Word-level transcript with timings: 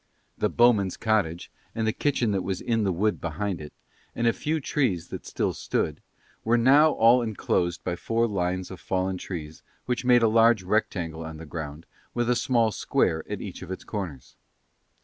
The 0.35 0.49
bowmen's 0.49 0.97
cottage 0.97 1.51
and 1.75 1.85
the 1.85 1.93
kitchen 1.93 2.31
that 2.31 2.41
was 2.41 2.59
in 2.59 2.85
the 2.85 2.91
wood 2.91 3.21
behind 3.21 3.61
it, 3.61 3.71
and 4.15 4.25
a 4.25 4.33
few 4.33 4.59
trees 4.59 5.09
that 5.09 5.27
still 5.27 5.53
stood, 5.53 6.01
were 6.43 6.57
now 6.57 6.93
all 6.93 7.21
enclosed 7.21 7.83
by 7.83 7.95
four 7.95 8.27
lines 8.27 8.71
of 8.71 8.79
fallen 8.79 9.19
trees 9.19 9.61
which 9.85 10.03
made 10.03 10.23
a 10.23 10.27
large 10.27 10.63
rectangle 10.63 11.23
on 11.23 11.37
the 11.37 11.45
ground 11.45 11.85
with 12.15 12.31
a 12.31 12.35
small 12.35 12.71
square 12.71 13.23
at 13.31 13.41
each 13.41 13.61
of 13.61 13.69
its 13.69 13.83
corners. 13.83 14.35